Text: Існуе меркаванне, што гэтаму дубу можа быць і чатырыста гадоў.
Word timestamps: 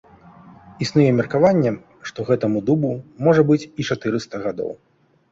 Існуе 0.83 1.09
меркаванне, 1.17 1.73
што 2.11 2.19
гэтаму 2.29 2.61
дубу 2.69 2.89
можа 3.27 3.41
быць 3.51 3.59
і 3.83 3.85
чатырыста 3.91 4.35
гадоў. 4.47 4.71